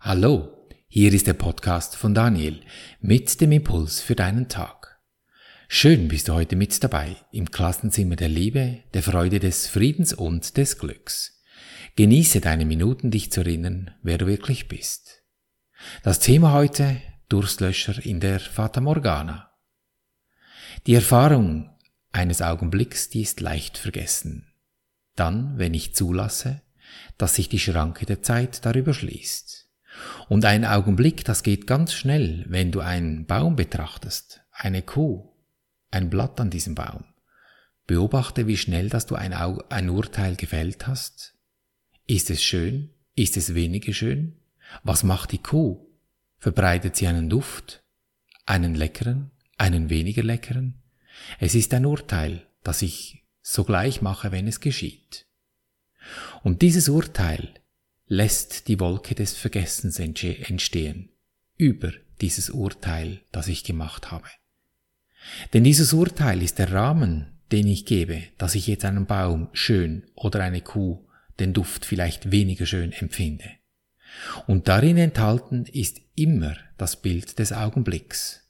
[0.00, 2.60] Hallo, hier ist der Podcast von Daniel
[3.00, 5.00] mit dem Impuls für deinen Tag.
[5.68, 10.58] Schön bist du heute mit dabei im Klassenzimmer der Liebe, der Freude, des Friedens und
[10.58, 11.42] des Glücks.
[11.96, 15.24] Genieße deine Minuten, dich zu erinnern, wer du wirklich bist.
[16.04, 19.50] Das Thema heute Durstlöscher in der Fata Morgana.
[20.86, 21.70] Die Erfahrung
[22.12, 24.52] eines Augenblicks, die ist leicht vergessen.
[25.16, 26.62] Dann, wenn ich zulasse,
[27.18, 29.65] dass sich die Schranke der Zeit darüber schließt.
[30.28, 35.32] Und ein Augenblick, das geht ganz schnell, wenn du einen Baum betrachtest, eine Kuh,
[35.90, 37.04] ein Blatt an diesem Baum.
[37.86, 41.34] Beobachte, wie schnell, dass du ein, ein Urteil gefällt hast.
[42.06, 42.90] Ist es schön?
[43.14, 44.36] Ist es weniger schön?
[44.82, 45.86] Was macht die Kuh?
[46.38, 47.82] Verbreitet sie einen Duft?
[48.44, 49.30] Einen leckeren?
[49.56, 50.82] Einen weniger leckeren?
[51.38, 55.26] Es ist ein Urteil, das ich sogleich mache, wenn es geschieht.
[56.42, 57.54] Und dieses Urteil
[58.08, 61.10] lässt die Wolke des Vergessens entstehen
[61.56, 64.28] über dieses Urteil, das ich gemacht habe.
[65.52, 70.04] Denn dieses Urteil ist der Rahmen, den ich gebe, dass ich jetzt einen Baum schön
[70.14, 71.04] oder eine Kuh
[71.40, 73.50] den Duft vielleicht weniger schön empfinde.
[74.46, 78.48] Und darin enthalten ist immer das Bild des Augenblicks.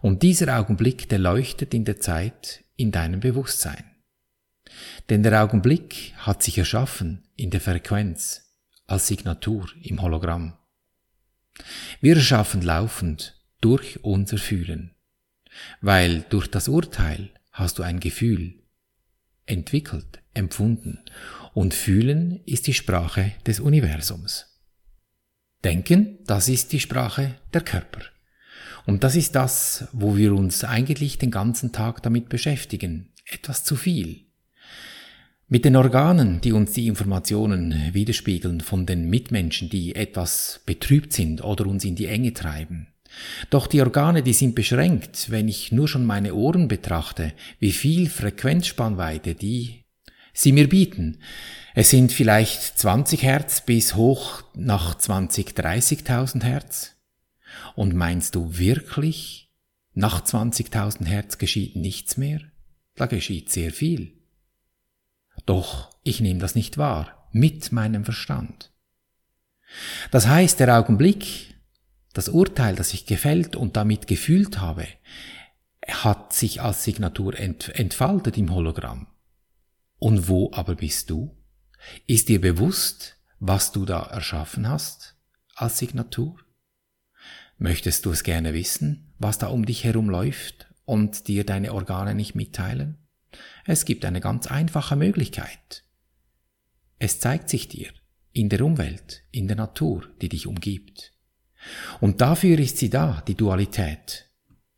[0.00, 3.84] Und dieser Augenblick, der leuchtet in der Zeit in deinem Bewusstsein.
[5.08, 8.54] Denn der Augenblick hat sich erschaffen in der Frequenz,
[8.86, 10.56] als Signatur im Hologramm.
[12.00, 14.94] Wir erschaffen laufend durch unser Fühlen,
[15.80, 18.62] weil durch das Urteil hast du ein Gefühl
[19.46, 21.00] entwickelt, empfunden
[21.54, 24.60] und Fühlen ist die Sprache des Universums.
[25.64, 28.02] Denken, das ist die Sprache der Körper.
[28.84, 33.12] Und das ist das, wo wir uns eigentlich den ganzen Tag damit beschäftigen.
[33.24, 34.25] Etwas zu viel.
[35.48, 41.44] Mit den Organen, die uns die Informationen widerspiegeln von den Mitmenschen, die etwas betrübt sind
[41.44, 42.88] oder uns in die Enge treiben.
[43.48, 48.10] Doch die Organe, die sind beschränkt, wenn ich nur schon meine Ohren betrachte, wie viel
[48.10, 49.84] Frequenzspannweite die
[50.32, 51.18] sie mir bieten.
[51.76, 56.96] Es sind vielleicht 20 Hertz bis hoch nach 20, 30.000 Hertz.
[57.76, 59.48] Und meinst du wirklich,
[59.94, 62.40] nach 20.000 Hertz geschieht nichts mehr?
[62.96, 64.15] Da geschieht sehr viel.
[65.44, 68.72] Doch ich nehme das nicht wahr, mit meinem Verstand.
[70.10, 71.54] Das heißt, der Augenblick,
[72.12, 74.86] das Urteil, das ich gefällt und damit gefühlt habe,
[75.86, 79.08] hat sich als Signatur ent entfaltet im Hologramm.
[79.98, 81.36] Und wo aber bist du?
[82.06, 85.16] Ist dir bewusst, was du da erschaffen hast
[85.54, 86.38] als Signatur?
[87.58, 92.14] Möchtest du es gerne wissen, was da um dich herum läuft und dir deine Organe
[92.14, 92.98] nicht mitteilen?
[93.64, 95.84] Es gibt eine ganz einfache Möglichkeit.
[96.98, 97.90] Es zeigt sich dir
[98.32, 101.12] in der Umwelt, in der Natur, die dich umgibt.
[102.00, 104.30] Und dafür ist sie da, die Dualität.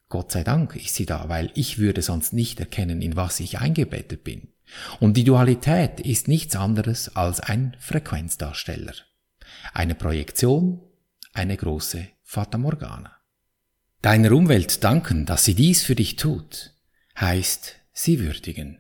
[0.09, 3.59] Gott sei Dank ist sie da, weil ich würde sonst nicht erkennen, in was ich
[3.59, 4.49] eingebettet bin.
[5.01, 8.95] Und die Dualität ist nichts anderes als ein Frequenzdarsteller.
[9.75, 10.81] Eine Projektion,
[11.33, 13.13] eine große Fata Morgana.
[14.03, 16.75] Deiner Umwelt danken, dass sie dies für dich tut,
[17.19, 18.79] heißt sie würdigen.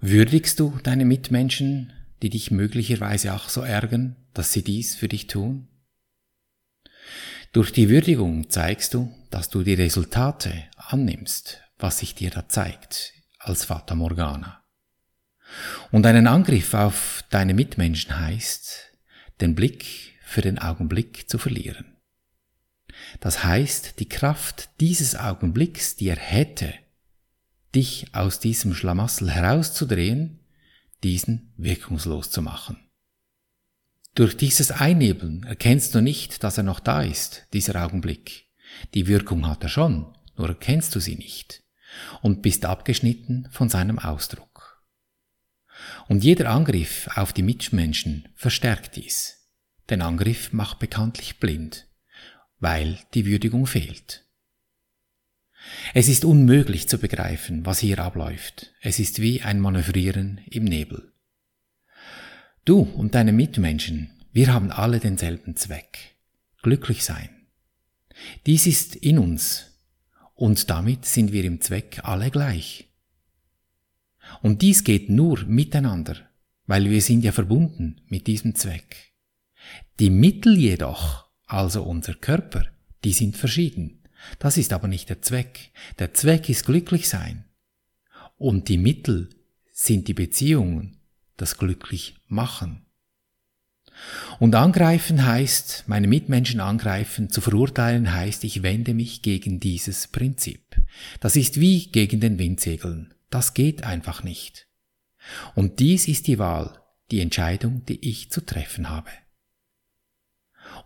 [0.00, 1.92] Würdigst du deine Mitmenschen,
[2.22, 5.68] die dich möglicherweise auch so ärgern, dass sie dies für dich tun?
[7.52, 13.12] Durch die Würdigung zeigst du, dass du die Resultate annimmst, was sich dir da zeigt,
[13.40, 14.62] als Fata Morgana.
[15.90, 18.92] Und einen Angriff auf deine Mitmenschen heißt,
[19.40, 21.96] den Blick für den Augenblick zu verlieren.
[23.18, 26.72] Das heißt, die Kraft dieses Augenblicks, die er hätte,
[27.74, 30.40] dich aus diesem Schlamassel herauszudrehen,
[31.02, 32.76] diesen wirkungslos zu machen.
[34.14, 38.48] Durch dieses Einnebeln erkennst du nicht, dass er noch da ist, dieser Augenblick.
[38.94, 41.62] Die Wirkung hat er schon, nur erkennst du sie nicht
[42.22, 44.84] und bist abgeschnitten von seinem Ausdruck.
[46.08, 49.48] Und jeder Angriff auf die Mitmenschen verstärkt dies.
[49.88, 51.88] Denn Angriff macht bekanntlich blind,
[52.58, 54.26] weil die Würdigung fehlt.
[55.94, 58.72] Es ist unmöglich zu begreifen, was hier abläuft.
[58.80, 61.12] Es ist wie ein Manövrieren im Nebel.
[62.64, 66.16] Du und deine Mitmenschen, wir haben alle denselben Zweck.
[66.62, 67.30] Glücklich sein.
[68.46, 69.80] Dies ist in uns
[70.34, 72.90] und damit sind wir im Zweck alle gleich.
[74.42, 76.16] Und dies geht nur miteinander,
[76.66, 79.12] weil wir sind ja verbunden mit diesem Zweck.
[79.98, 82.66] Die Mittel jedoch, also unser Körper,
[83.04, 83.99] die sind verschieden.
[84.38, 85.70] Das ist aber nicht der Zweck.
[85.98, 87.44] Der Zweck ist glücklich sein.
[88.38, 89.28] Und die Mittel
[89.72, 90.98] sind die Beziehungen,
[91.36, 92.86] das glücklich machen.
[94.38, 100.80] Und angreifen heißt, meine Mitmenschen angreifen, zu verurteilen heißt, ich wende mich gegen dieses Prinzip.
[101.20, 103.12] Das ist wie gegen den Windsegeln.
[103.28, 104.66] Das geht einfach nicht.
[105.54, 106.80] Und dies ist die Wahl,
[107.10, 109.10] die Entscheidung, die ich zu treffen habe.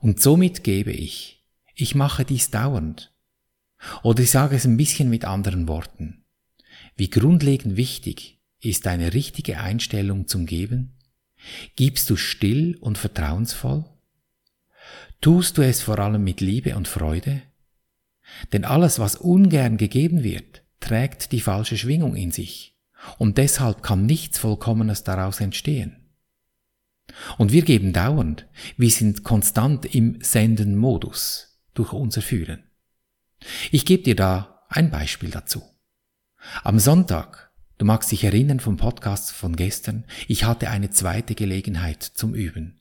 [0.00, 1.44] Und somit gebe ich,
[1.75, 3.13] ich mache dies dauernd.
[4.02, 6.25] Oder ich sage es ein bisschen mit anderen Worten.
[6.96, 10.96] Wie grundlegend wichtig ist eine richtige Einstellung zum Geben?
[11.76, 13.84] Gibst du still und vertrauensvoll?
[15.20, 17.42] Tust du es vor allem mit Liebe und Freude?
[18.52, 22.76] Denn alles, was ungern gegeben wird, trägt die falsche Schwingung in sich,
[23.19, 25.96] und deshalb kann nichts Vollkommenes daraus entstehen.
[27.38, 28.46] Und wir geben dauernd,
[28.76, 32.64] wir sind konstant im Senden-Modus durch unser Fühlen.
[33.70, 35.62] Ich gebe dir da ein Beispiel dazu.
[36.62, 42.02] Am Sonntag, du magst dich erinnern vom Podcast von gestern, ich hatte eine zweite Gelegenheit
[42.02, 42.81] zum Üben.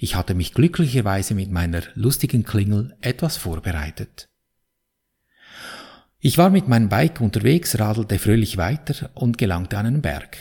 [0.00, 4.28] Ich hatte mich glücklicherweise mit meiner lustigen Klingel etwas vorbereitet.
[6.20, 10.36] Ich war mit meinem Bike unterwegs, radelte fröhlich weiter und gelangte an einen Berg.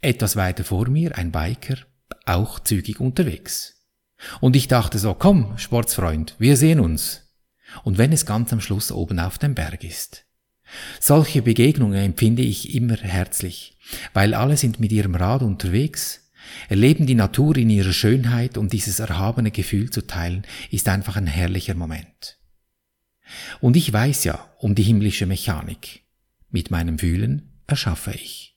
[0.00, 1.76] Etwas weiter vor mir ein Biker,
[2.26, 3.86] auch zügig unterwegs.
[4.40, 7.29] Und ich dachte so, komm, Sportsfreund, wir sehen uns.
[7.84, 10.24] Und wenn es ganz am Schluss oben auf dem Berg ist.
[11.00, 13.76] Solche Begegnungen empfinde ich immer herzlich,
[14.12, 16.30] weil alle sind mit ihrem Rad unterwegs,
[16.68, 21.26] erleben die Natur in ihrer Schönheit und dieses erhabene Gefühl zu teilen, ist einfach ein
[21.26, 22.38] herrlicher Moment.
[23.60, 26.02] Und ich weiß ja um die himmlische Mechanik.
[26.50, 28.56] Mit meinem Fühlen erschaffe ich.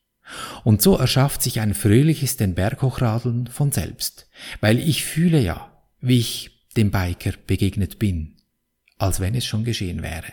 [0.63, 4.29] Und so erschafft sich ein fröhliches den Berg hochradeln von selbst,
[4.61, 8.37] weil ich fühle ja, wie ich dem Biker begegnet bin,
[9.03, 10.31] als wenn es schon geschehen wäre.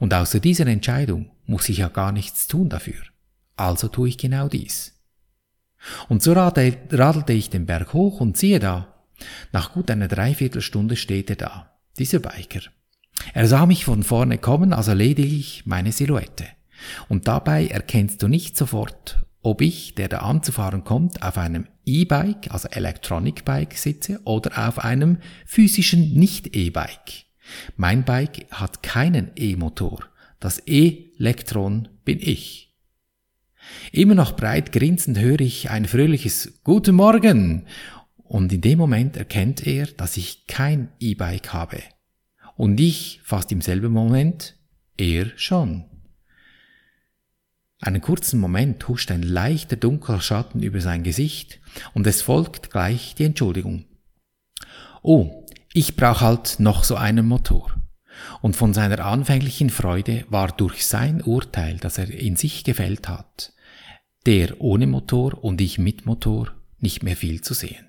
[0.00, 3.00] Und außer dieser Entscheidung muss ich ja gar nichts tun dafür.
[3.54, 5.00] Also tue ich genau dies.
[6.08, 9.04] Und so radelte ich den Berg hoch und siehe da,
[9.52, 12.62] nach gut einer Dreiviertelstunde steht er da, dieser Biker.
[13.34, 16.46] Er sah mich von vorne kommen, also lediglich meine Silhouette.
[17.08, 22.52] Und dabei erkennst du nicht sofort, ob ich, der da anzufahren kommt, auf einem E-Bike,
[22.52, 27.24] also Electronic Bike sitze oder auf einem physischen Nicht-E-Bike.
[27.76, 30.04] Mein Bike hat keinen E-Motor.
[30.38, 32.76] Das E-Elektron bin ich.
[33.92, 37.66] Immer noch breit grinsend höre ich ein fröhliches Guten Morgen
[38.16, 41.78] und in dem Moment erkennt er, dass ich kein E-Bike habe.
[42.56, 44.56] Und ich fast im selben Moment,
[44.96, 45.84] er schon.
[47.80, 51.60] Einen kurzen Moment huscht ein leichter dunkler Schatten über sein Gesicht
[51.94, 53.86] und es folgt gleich die Entschuldigung.
[55.02, 57.74] Oh, ich brauch halt noch so einen Motor.
[58.42, 63.54] Und von seiner anfänglichen Freude war durch sein Urteil, das er in sich gefällt hat,
[64.26, 67.86] der ohne Motor und ich mit Motor nicht mehr viel zu sehen.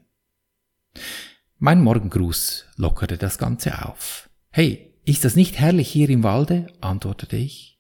[1.58, 4.30] Mein Morgengruß lockerte das Ganze auf.
[4.52, 6.68] Hey, ist das nicht herrlich hier im Walde?
[6.80, 7.80] antwortete ich.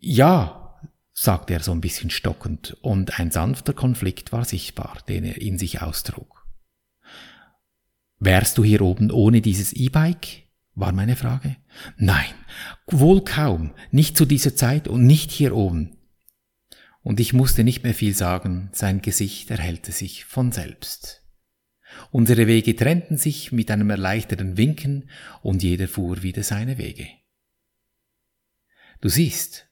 [0.00, 0.61] Ja,
[1.12, 5.58] sagte er so ein bisschen stockend, und ein sanfter Konflikt war sichtbar, den er in
[5.58, 6.46] sich austrug.
[8.18, 10.42] Wärst du hier oben ohne dieses E-Bike?
[10.74, 11.56] war meine Frage.
[11.96, 12.32] Nein,
[12.86, 15.98] wohl kaum, nicht zu dieser Zeit und nicht hier oben.
[17.02, 21.22] Und ich musste nicht mehr viel sagen, sein Gesicht erhellte sich von selbst.
[22.10, 25.10] Unsere Wege trennten sich mit einem erleichterten Winken
[25.42, 27.08] und jeder fuhr wieder seine Wege.
[29.00, 29.68] Du siehst,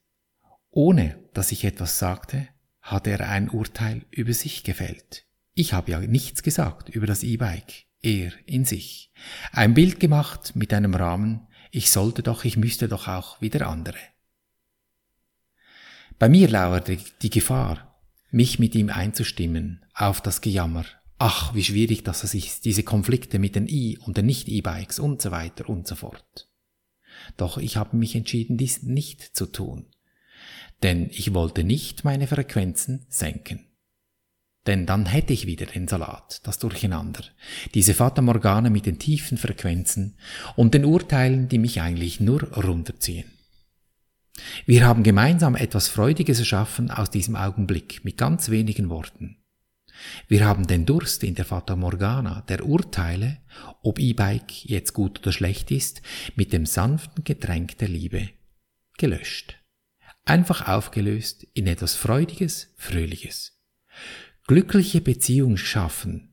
[0.70, 2.48] ohne dass ich etwas sagte,
[2.80, 5.26] hatte er ein Urteil über sich gefällt.
[5.54, 9.12] Ich habe ja nichts gesagt über das E-Bike, er in sich.
[9.52, 13.98] Ein Bild gemacht mit einem Rahmen, ich sollte doch, ich müsste doch auch wieder andere.
[16.18, 18.00] Bei mir lauerte die Gefahr,
[18.30, 20.84] mich mit ihm einzustimmen auf das Gejammer.
[21.18, 25.30] Ach, wie schwierig er sich diese Konflikte mit den E- und den Nicht-E-Bikes und so
[25.30, 26.48] weiter und so fort.
[27.36, 29.86] Doch ich habe mich entschieden, dies nicht zu tun
[30.82, 33.66] denn ich wollte nicht meine Frequenzen senken.
[34.66, 37.24] Denn dann hätte ich wieder den Salat, das Durcheinander,
[37.74, 40.18] diese Fata Morgane mit den tiefen Frequenzen
[40.54, 43.30] und den Urteilen, die mich eigentlich nur runterziehen.
[44.66, 49.36] Wir haben gemeinsam etwas Freudiges erschaffen aus diesem Augenblick mit ganz wenigen Worten.
[50.28, 53.38] Wir haben den Durst in der Fata Morgana der Urteile,
[53.82, 56.00] ob E-Bike jetzt gut oder schlecht ist,
[56.36, 58.30] mit dem sanften Getränk der Liebe
[58.96, 59.59] gelöscht
[60.30, 63.58] einfach aufgelöst in etwas Freudiges, Fröhliches.
[64.46, 66.32] Glückliche Beziehungen schaffen.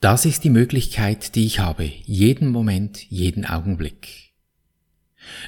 [0.00, 4.32] Das ist die Möglichkeit, die ich habe, jeden Moment, jeden Augenblick.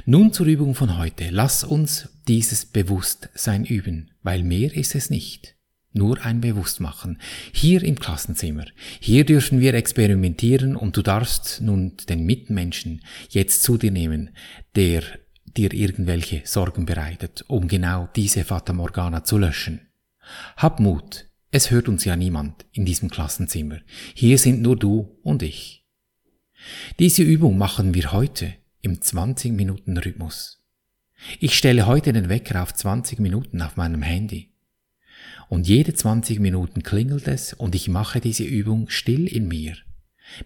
[0.05, 1.29] Nun zur Übung von heute.
[1.31, 5.55] Lass uns dieses Bewusstsein üben, weil mehr ist es nicht.
[5.95, 7.19] nur ein Bewusstmachen.
[7.53, 8.67] Hier im Klassenzimmer.
[9.01, 14.31] Hier dürfen wir experimentieren und du darfst nun den Mitmenschen jetzt zu dir nehmen,
[14.75, 15.05] der
[15.57, 19.89] dir irgendwelche Sorgen bereitet, um genau diese Fata Morgana zu löschen.
[20.57, 21.27] Hab Mut.
[21.51, 23.79] Es hört uns ja niemand in diesem Klassenzimmer.
[24.15, 25.85] Hier sind nur du und ich.
[26.99, 30.63] Diese Übung machen wir heute im 20 Minuten Rhythmus.
[31.39, 34.51] Ich stelle heute den Wecker auf 20 Minuten auf meinem Handy.
[35.49, 39.77] Und jede 20 Minuten klingelt es und ich mache diese Übung still in mir.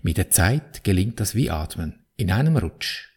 [0.03, 3.08] Mit der Zeit gelingt das wie Atmen, in einem Rutsch.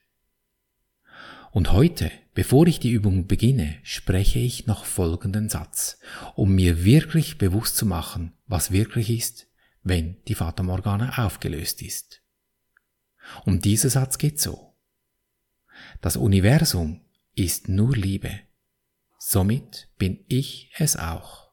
[1.52, 6.00] Und heute, bevor ich die Übung beginne, spreche ich noch folgenden Satz,
[6.36, 9.48] um mir wirklich bewusst zu machen, was wirklich ist,
[9.84, 12.22] wenn die Fata Morgana aufgelöst ist.
[13.44, 14.76] Und dieser Satz geht so.
[16.00, 17.02] Das Universum
[17.36, 18.32] ist nur Liebe.
[19.20, 21.52] Somit bin ich es auch.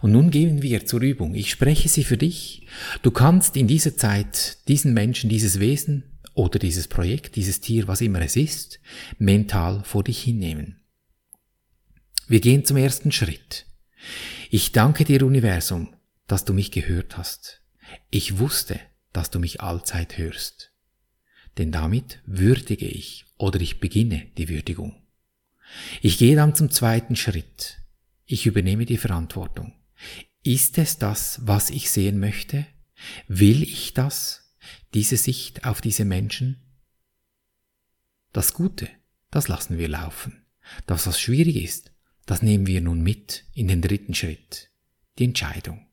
[0.00, 1.34] Und nun gehen wir zur Übung.
[1.34, 2.66] Ich spreche sie für dich.
[3.02, 8.00] Du kannst in dieser Zeit diesen Menschen, dieses Wesen oder dieses Projekt, dieses Tier, was
[8.00, 8.80] immer es ist,
[9.18, 10.80] mental vor dich hinnehmen.
[12.28, 13.66] Wir gehen zum ersten Schritt.
[14.50, 15.94] Ich danke dir, Universum,
[16.26, 17.62] dass du mich gehört hast.
[18.10, 18.80] Ich wusste,
[19.12, 20.72] dass du mich allzeit hörst.
[21.58, 25.02] Denn damit würdige ich oder ich beginne die Würdigung.
[26.00, 27.78] Ich gehe dann zum zweiten Schritt.
[28.24, 29.74] Ich übernehme die Verantwortung.
[30.42, 32.66] Ist es das, was ich sehen möchte?
[33.28, 34.41] Will ich das?
[34.94, 36.60] Diese Sicht auf diese Menschen?
[38.32, 38.88] Das Gute,
[39.30, 40.44] das lassen wir laufen.
[40.86, 41.92] Das, was schwierig ist,
[42.26, 44.70] das nehmen wir nun mit in den dritten Schritt,
[45.18, 45.86] die Entscheidung.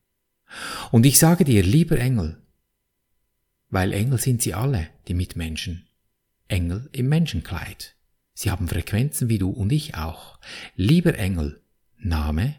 [0.92, 2.42] Und ich sage dir, lieber Engel,
[3.70, 5.88] weil Engel sind sie alle, die Mitmenschen,
[6.48, 7.96] Engel im Menschenkleid.
[8.34, 10.40] Sie haben Frequenzen wie du und ich auch.
[10.76, 11.62] Lieber Engel,
[11.98, 12.56] Name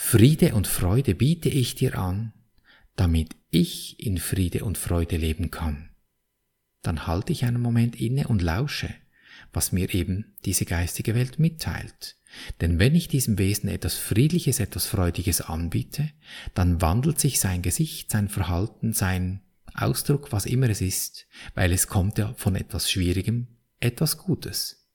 [0.00, 2.32] Friede und Freude biete ich dir an,
[2.98, 5.88] damit ich in Friede und Freude leben kann.
[6.82, 8.92] Dann halte ich einen Moment inne und lausche,
[9.52, 12.16] was mir eben diese geistige Welt mitteilt.
[12.60, 16.10] Denn wenn ich diesem Wesen etwas Friedliches, etwas Freudiges anbiete,
[16.54, 19.42] dann wandelt sich sein Gesicht, sein Verhalten, sein
[19.74, 23.46] Ausdruck, was immer es ist, weil es kommt ja von etwas Schwierigem,
[23.78, 24.88] etwas Gutes.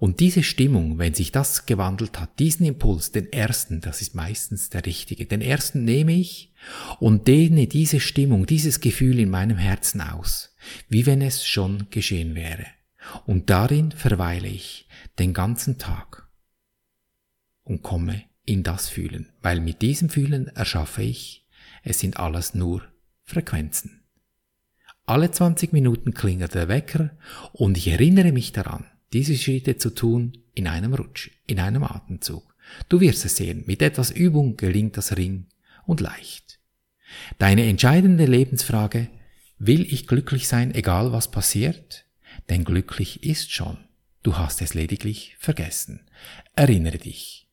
[0.00, 4.70] Und diese Stimmung, wenn sich das gewandelt hat, diesen Impuls, den ersten, das ist meistens
[4.70, 6.54] der richtige, den ersten nehme ich
[7.00, 10.56] und dehne diese Stimmung, dieses Gefühl in meinem Herzen aus,
[10.88, 12.64] wie wenn es schon geschehen wäre.
[13.26, 14.88] Und darin verweile ich
[15.18, 16.26] den ganzen Tag
[17.62, 21.46] und komme in das Fühlen, weil mit diesem Fühlen erschaffe ich,
[21.82, 22.82] es sind alles nur
[23.24, 24.02] Frequenzen.
[25.04, 27.10] Alle 20 Minuten klingelt der Wecker
[27.52, 32.54] und ich erinnere mich daran, diese Schritte zu tun in einem Rutsch, in einem Atemzug.
[32.88, 35.46] Du wirst es sehen, mit etwas Übung gelingt das Ring
[35.86, 36.60] und leicht.
[37.38, 39.08] Deine entscheidende Lebensfrage,
[39.58, 42.06] will ich glücklich sein, egal was passiert?
[42.48, 43.78] Denn glücklich ist schon.
[44.22, 46.02] Du hast es lediglich vergessen.
[46.54, 47.48] Erinnere dich.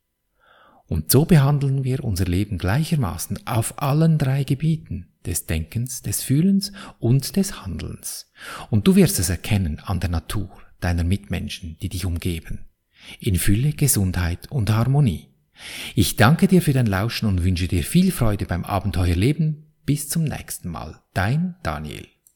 [0.85, 6.71] Und so behandeln wir unser Leben gleichermaßen auf allen drei Gebieten des Denkens, des Fühlens
[6.99, 8.31] und des Handelns.
[8.69, 12.65] Und du wirst es erkennen an der Natur, deiner Mitmenschen, die dich umgeben.
[13.19, 15.27] In Fülle, Gesundheit und Harmonie.
[15.95, 19.73] Ich danke dir für dein Lauschen und wünsche dir viel Freude beim Abenteuerleben.
[19.85, 21.01] Bis zum nächsten Mal.
[21.13, 22.16] Dein Daniel.